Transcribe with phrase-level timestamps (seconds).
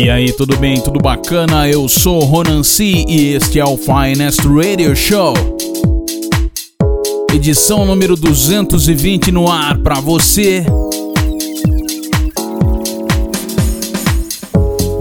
[0.00, 0.80] E aí, tudo bem?
[0.80, 1.68] Tudo bacana?
[1.68, 5.34] Eu sou Ronan C e este é o Finest Radio Show.
[7.34, 10.64] Edição número 220 no ar para você.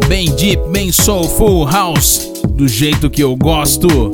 [0.08, 4.10] Bem deep, bem soulful house, do jeito que eu gosto.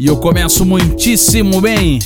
[0.00, 2.00] E eu começo muitíssimo bem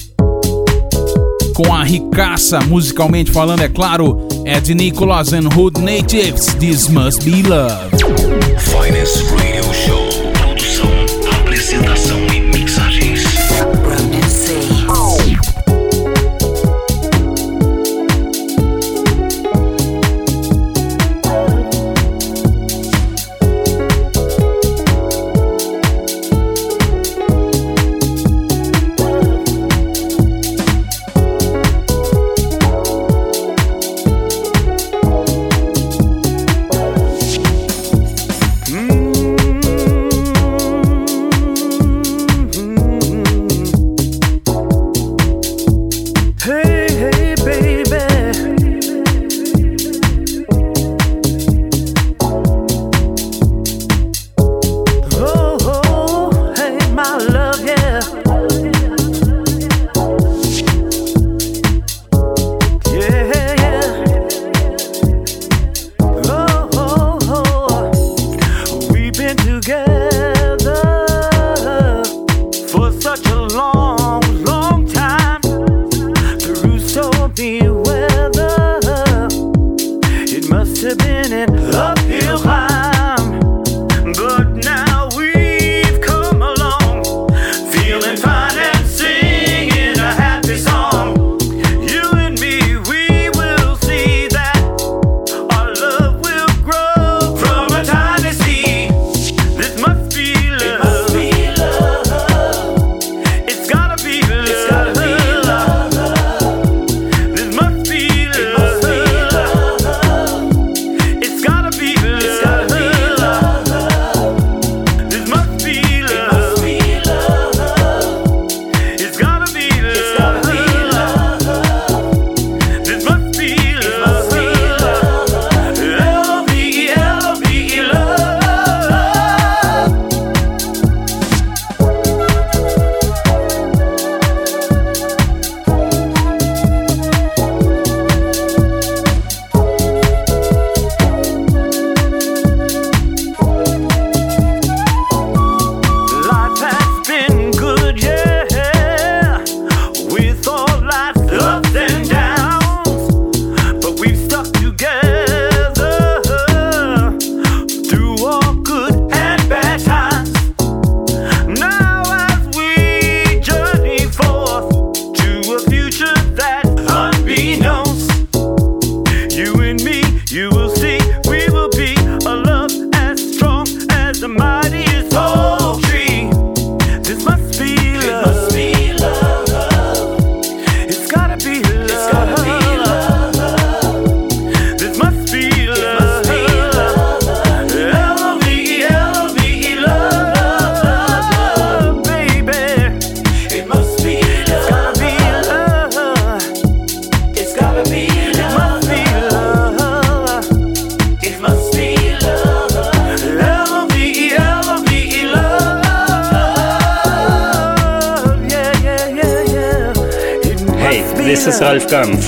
[1.54, 7.42] com a ricaça, musicalmente falando, é claro, Ethnic Nicholas and Hood Natives, this must be
[7.42, 7.90] love.
[8.62, 9.37] Finest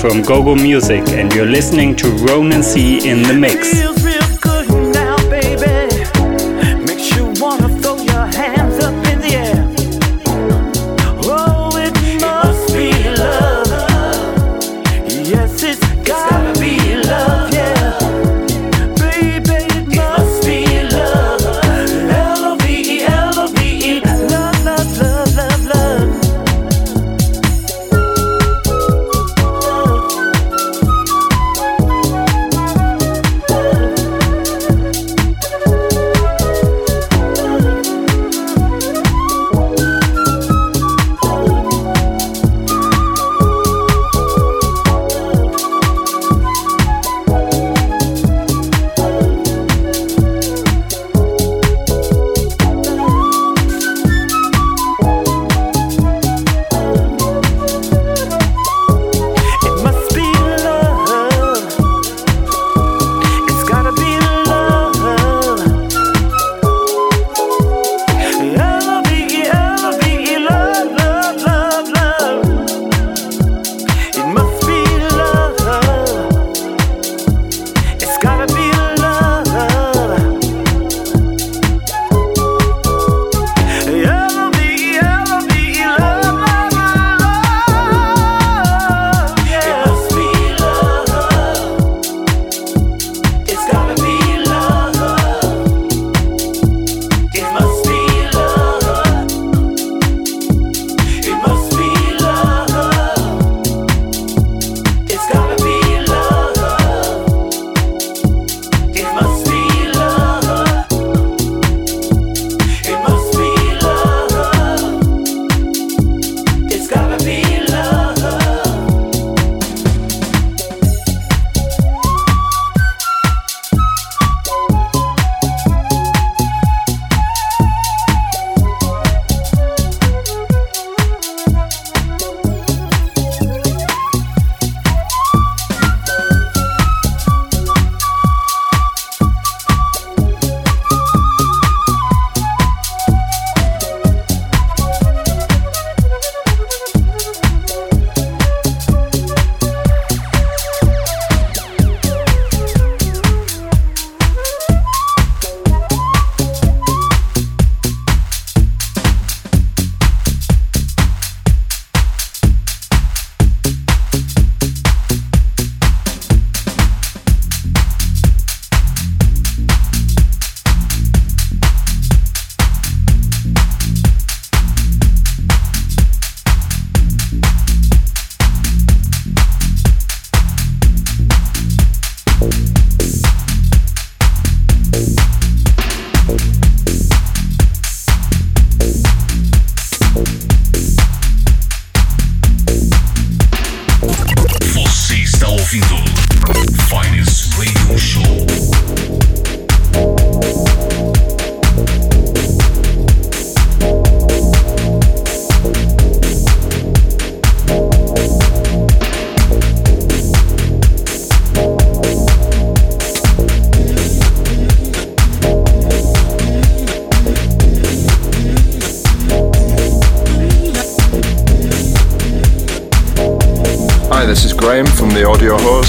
[0.01, 4.00] from Gogo Music and you're listening to Ronan C in the mix.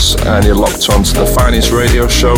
[0.03, 2.32] And you're locked onto the finest radio show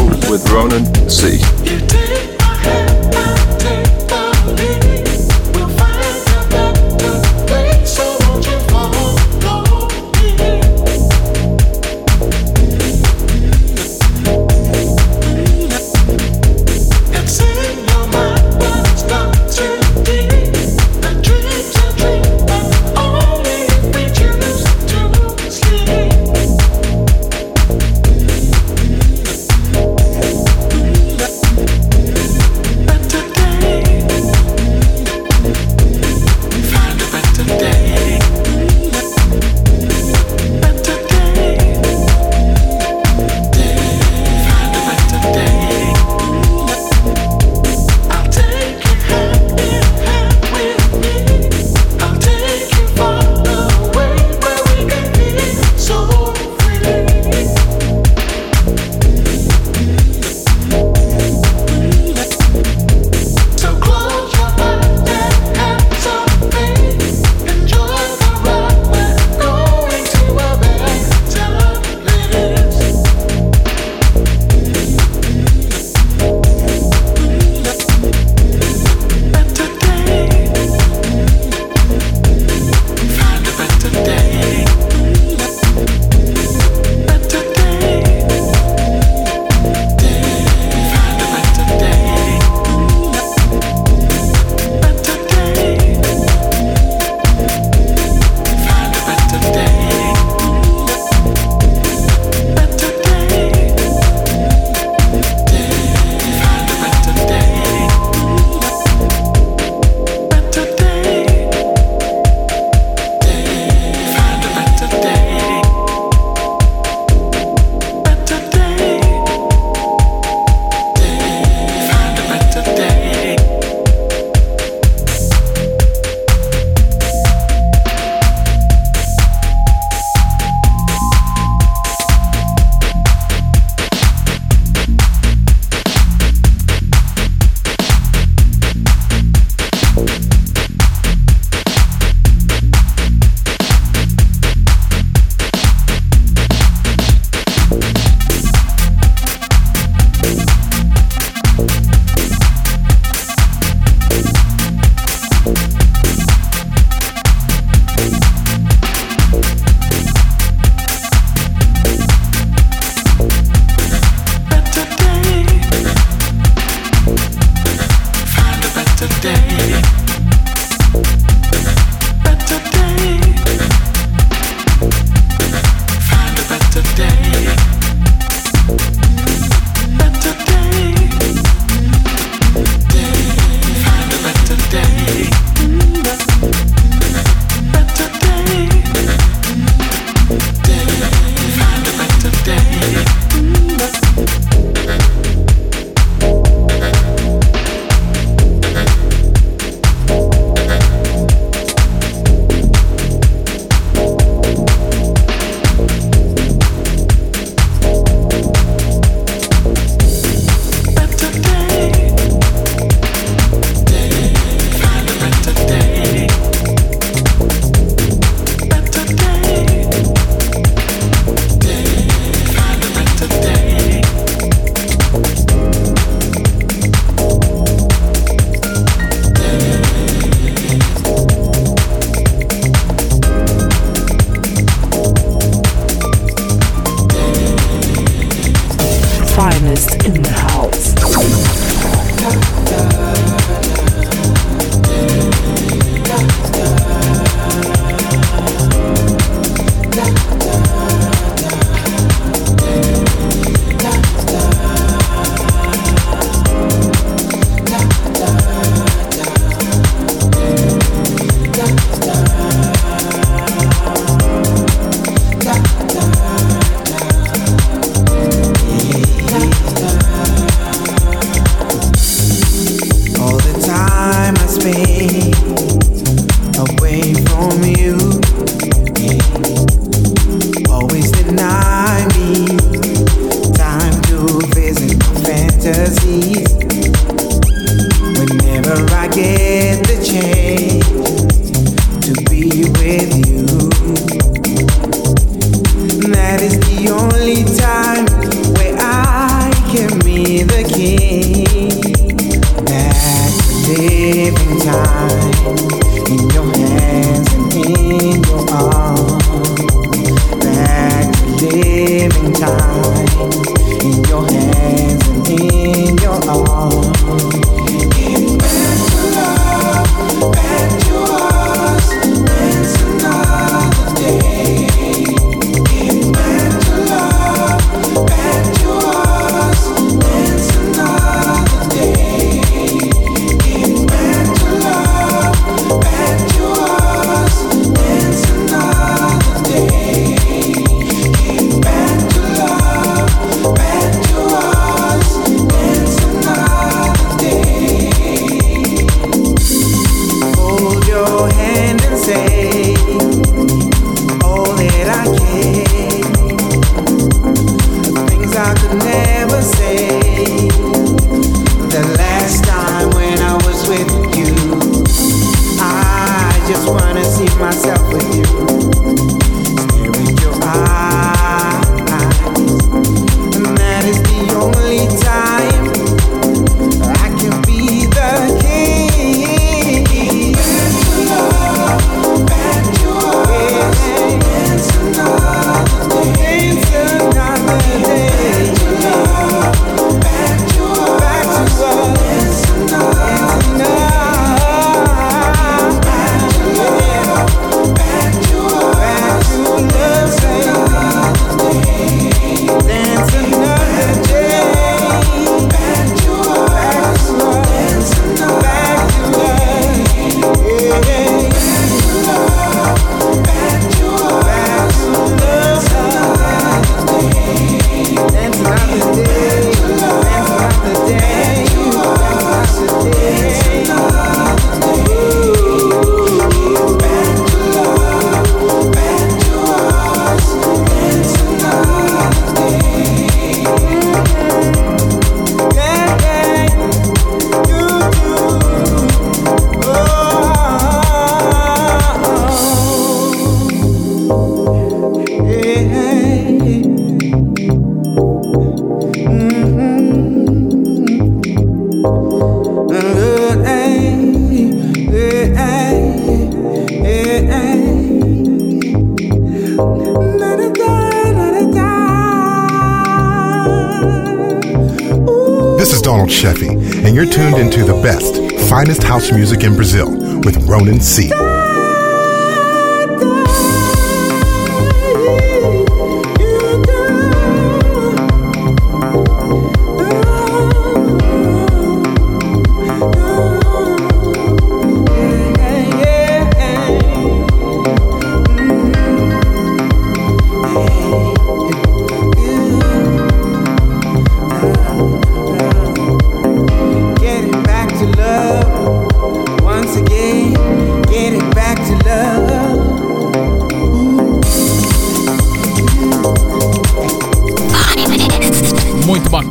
[469.25, 469.91] music in Brazil
[470.21, 471.09] with Ronan C.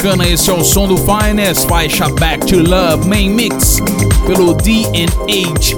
[0.04, 3.80] bacana, esse é o som do Finest, faixa Back to Love, main mix
[4.28, 5.78] pelo D&H,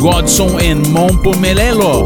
[0.00, 2.02] Godson and Mompo Melelo.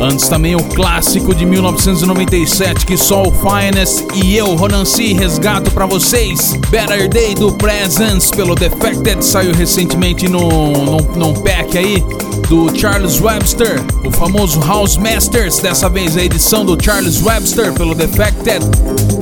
[0.00, 5.72] Antes também o clássico de 1997 que só o Finest e eu, Ronan C, resgato
[5.72, 6.52] para vocês.
[6.70, 12.04] Better Day do Presence pelo Defected saiu recentemente no, no, num pack aí
[12.48, 17.96] do Charles Webster, o famoso House Masters, dessa vez a edição do Charles Webster pelo
[17.96, 18.64] Defected.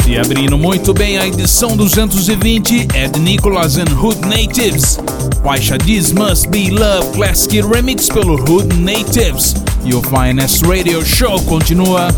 [0.06, 4.98] E abrindo muito bem a edição 220 é de Nicholas and Hood Natives.
[5.42, 9.54] Faixa This Must Be Love Classic Remix pelo Hood Natives.
[9.84, 12.08] E o Finest Radio Show continua.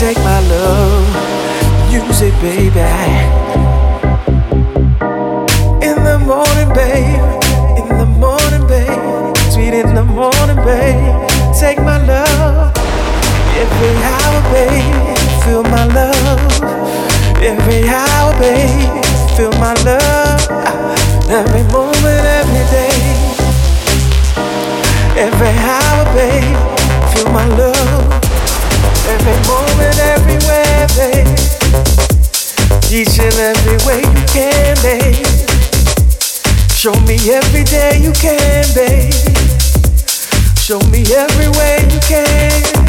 [0.00, 2.80] take my love, use it, baby.
[5.84, 7.20] In the morning, babe,
[7.76, 11.28] in the morning, babe, sweet in the morning, babe.
[11.52, 12.72] Take my love,
[13.60, 16.50] every hour, babe, feel my love.
[17.42, 19.04] Every hour, babe,
[19.36, 20.40] feel my love.
[21.28, 23.00] Every moment, every day.
[25.26, 26.56] Every hour, babe,
[27.12, 28.29] feel my love
[29.10, 30.00] every moment,
[30.96, 31.26] babe.
[32.92, 35.26] Each and every way you can, babe.
[36.70, 39.12] Show me every day you can, babe.
[40.56, 42.79] Show me every way you can.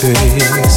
[0.00, 0.67] 对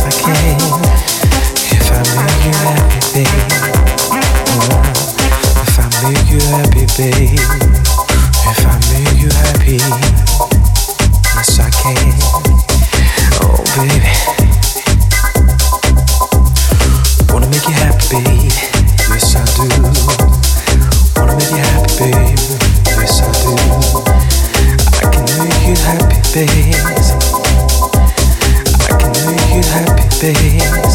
[30.21, 30.90] space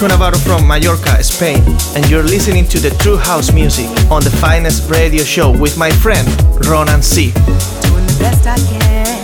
[0.00, 1.62] Nico Navarro from Mallorca, Spain,
[1.94, 5.90] and you're listening to the True House Music on the finest radio show with my
[5.90, 6.26] friend
[6.66, 7.32] Ronan C.
[7.32, 9.19] Doing the best I can.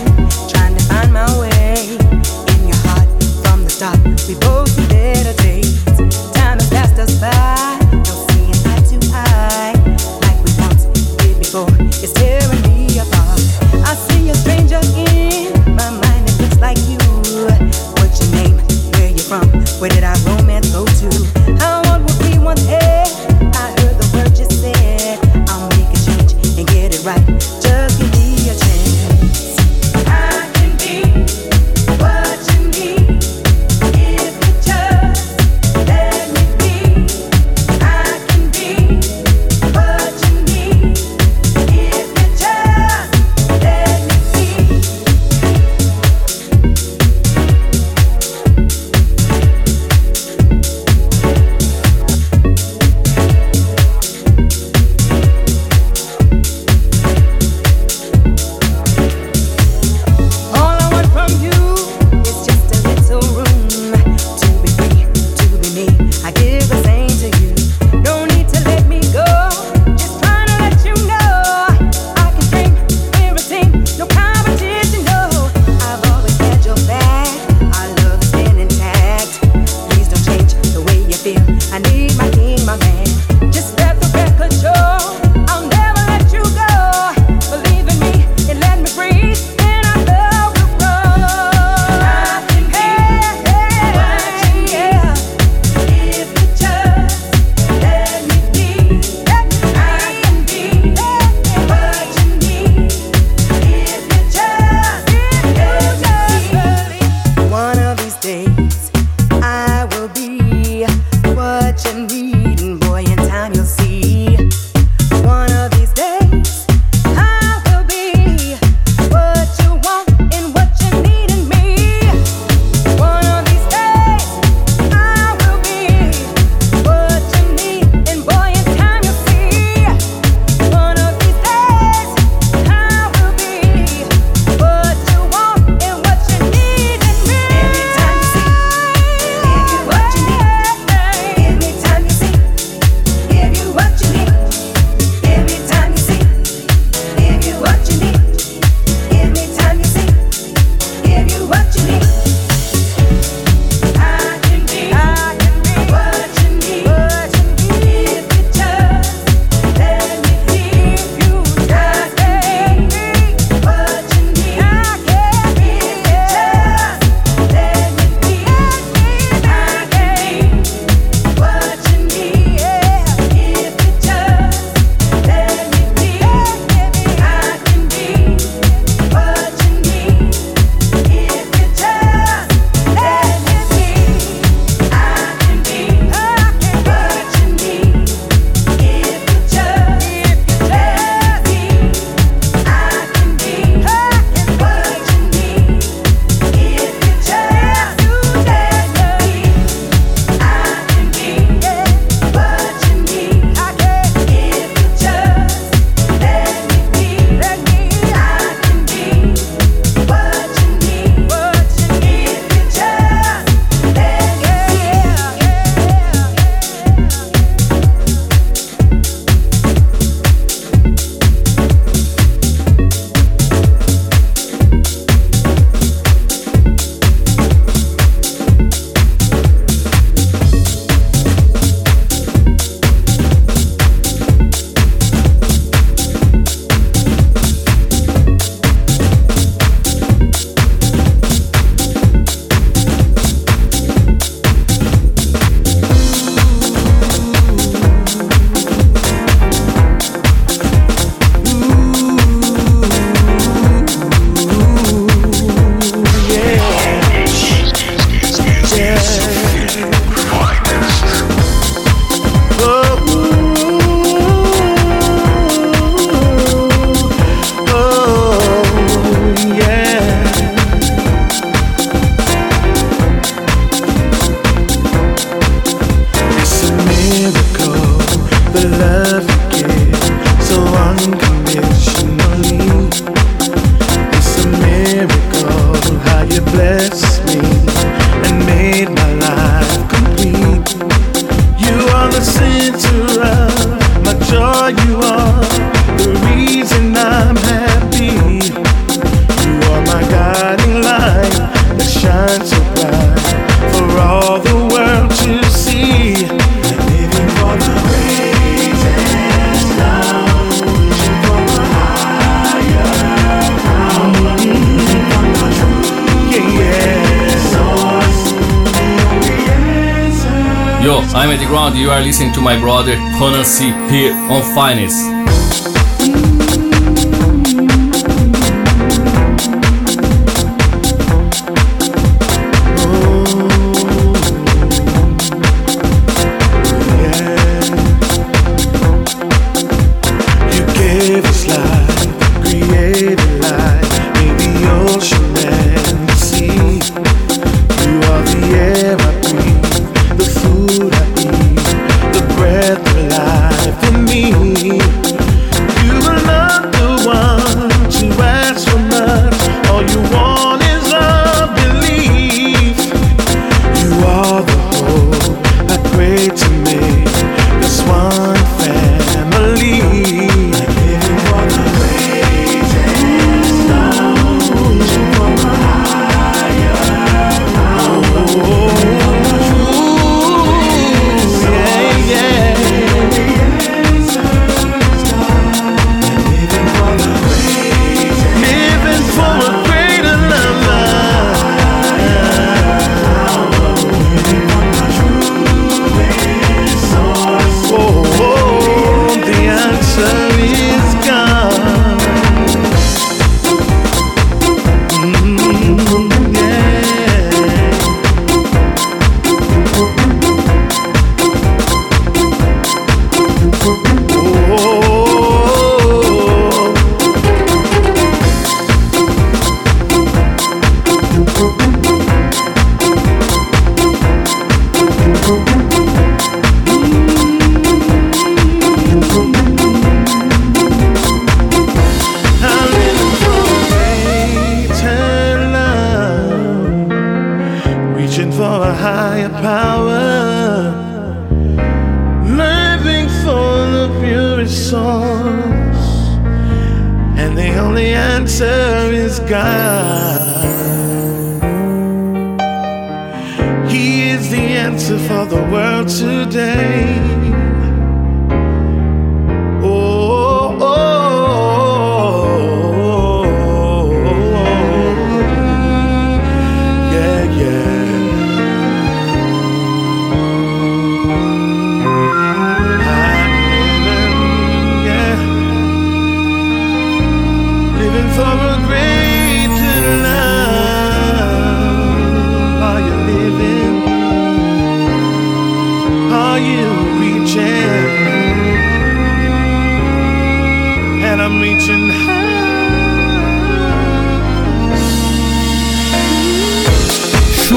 [321.57, 325.16] background, you are listening to my brother Conan C here on Finance.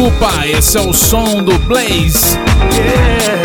[0.00, 2.38] chupa, esse é o som do Blaze.
[2.72, 3.40] Yeah.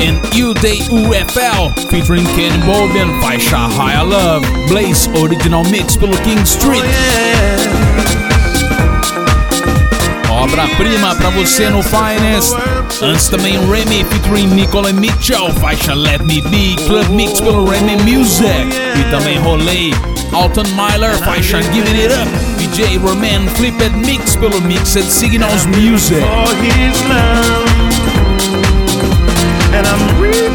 [0.00, 6.42] And You Day UFL, featuring Ken Bobian, faixa High Love, Blaze Original Mix pelo King
[6.42, 6.84] Street.
[6.84, 7.88] Oh, yeah.
[10.30, 12.54] Obra-prima pra você no Finest.
[13.02, 18.46] Antes também Remy featuring Nicole Mitchell, faixa Let Me Be, Club Mix pelo Remy Music.
[18.46, 19.94] Oh, e também Rolei,
[20.34, 26.22] Alton Myler, Fashion Giving It Up, DJ Roman, Flipped Mix pelo Mixed Signals Music.
[26.22, 27.68] Oh, For his love,
[29.74, 30.47] and I'm real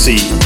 [0.00, 0.39] Ronan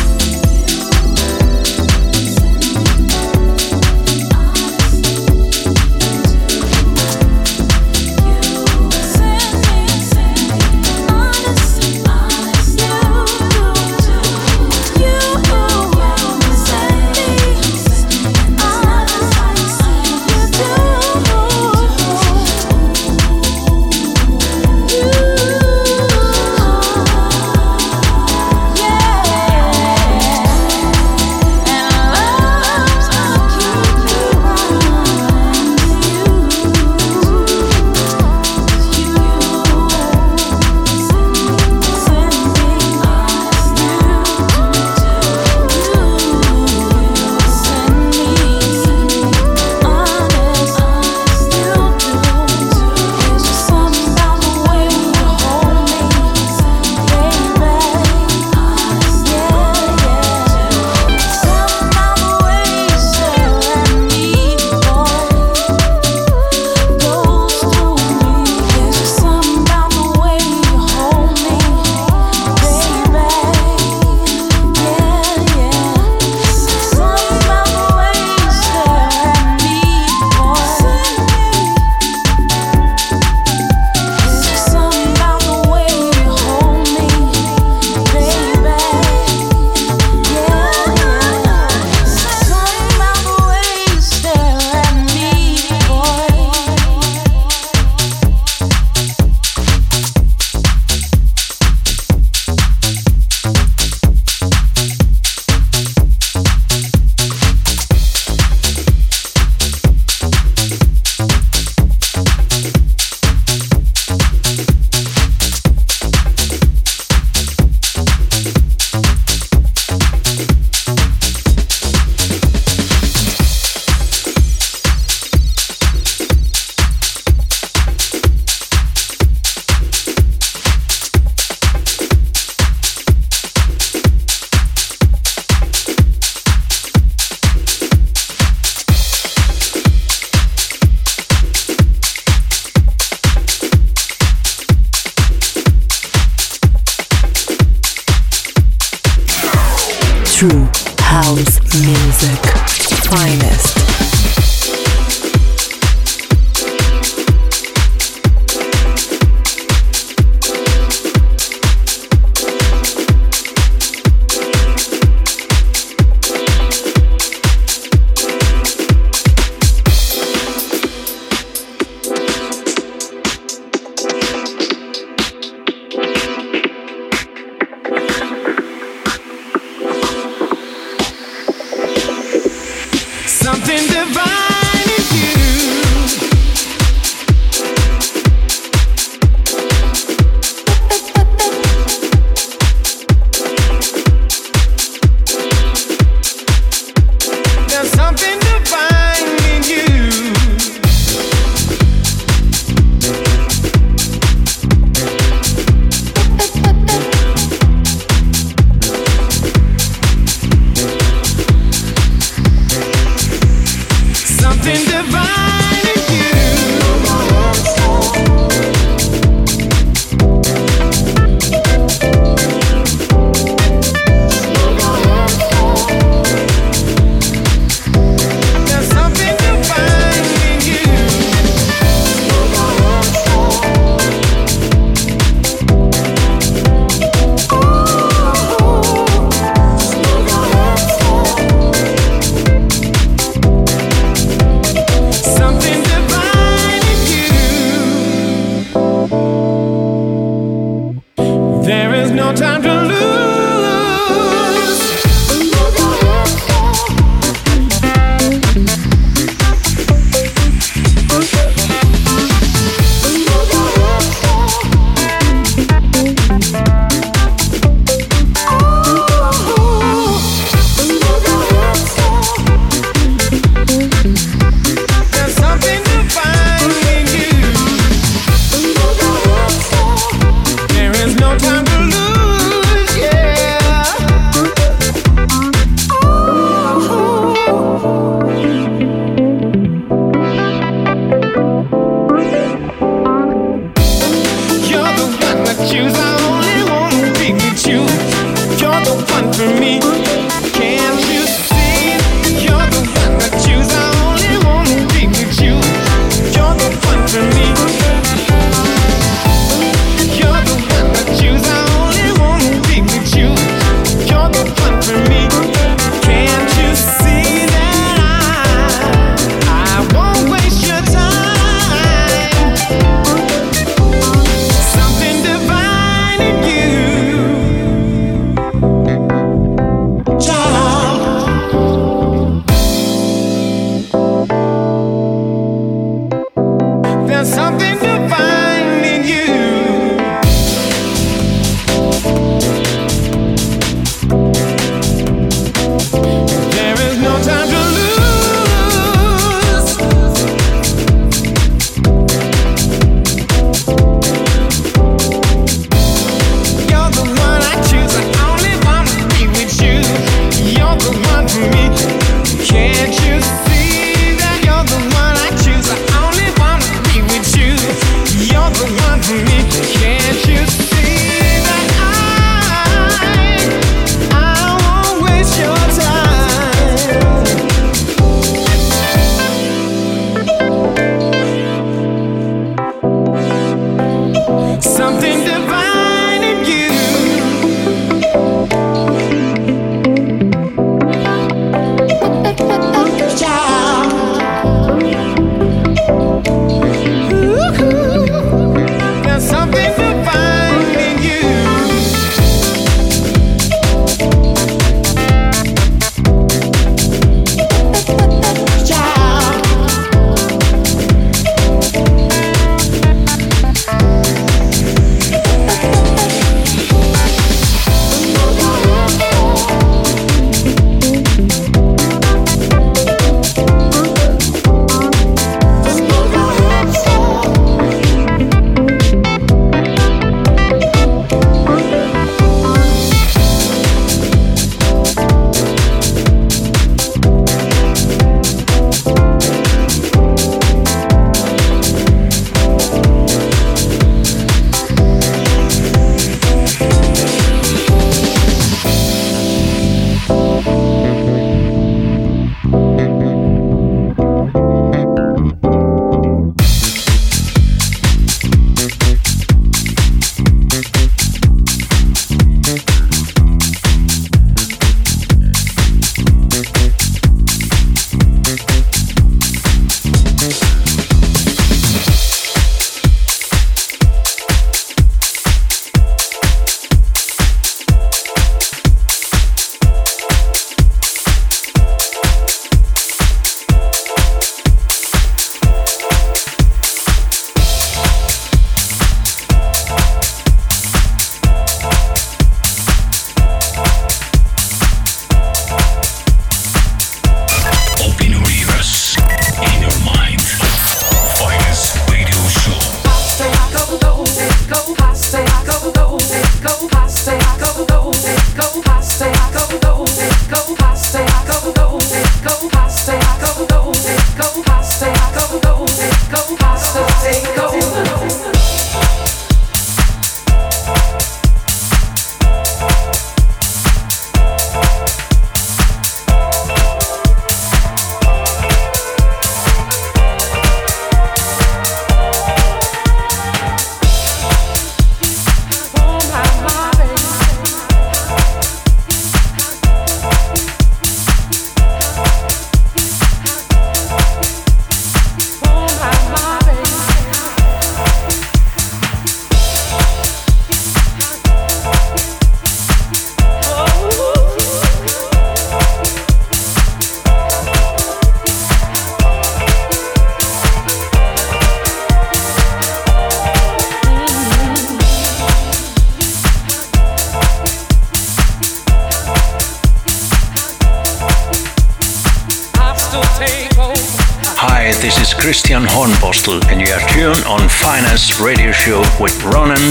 [183.88, 184.53] divine.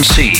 [0.02, 0.33] See.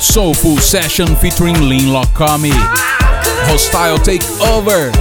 [0.00, 2.52] Soulful session featuring Lin Lokami.
[3.48, 4.92] Hostile Takeover.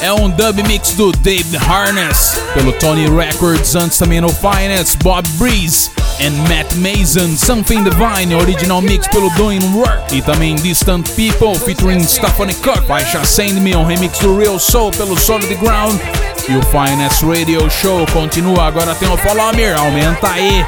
[0.00, 5.28] É um dub mix do David Harness pelo Tony Records, antes também no Finance, Bob
[5.30, 5.90] Breeze
[6.20, 10.14] and Matt Mason, Something Divine, original mix pelo Doing Work.
[10.14, 14.90] E também Distant People featuring Stephanie Cook, faixa Send Me, um remix do Real Soul
[14.92, 15.98] pelo Solid Ground.
[16.48, 20.64] E o Finance Radio Show continua, agora tem o Follow Me, aumenta aí.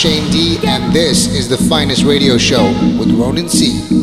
[0.00, 2.64] Shane D, and this is the finest radio show
[2.98, 3.99] with Ronan C.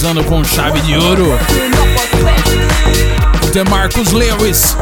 [0.00, 1.38] Finalizando com chave de ouro.
[3.52, 4.74] The Marcus Lewis,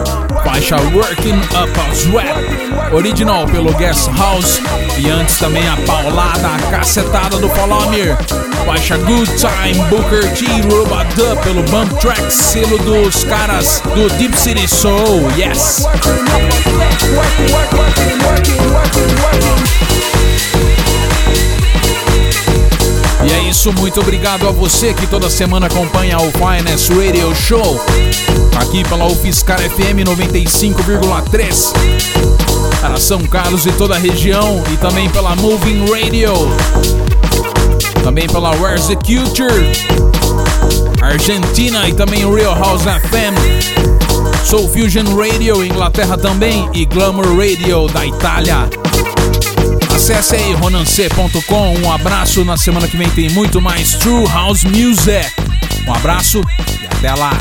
[0.45, 4.61] faixa Working Up a Sweat, original pelo Guest House
[4.97, 8.17] e antes também a paulada, a cacetada do Palomir,
[8.65, 10.47] faixa Good Time Booker T
[11.17, 15.85] Dub pelo Bump Track, selo dos caras do Deep City Soul, yes!
[23.29, 27.79] E é isso, muito obrigado a você que toda semana acompanha o Finest Radio Show,
[28.59, 31.73] aqui pela UFSCar FM 95,3,
[32.81, 36.33] para São Carlos e toda a região, e também pela Moving Radio,
[38.03, 39.73] também pela Where's the Culture,
[41.03, 43.37] Argentina e também Real House FM,
[44.43, 48.88] Soul Fusion Radio, Inglaterra também, e Glamour Radio da Itália.
[50.11, 51.81] Acesse aí ronance.com.
[51.81, 52.43] Um abraço.
[52.43, 55.31] Na semana que vem tem muito mais True House Music.
[55.87, 56.41] Um abraço
[56.81, 57.33] e até lá.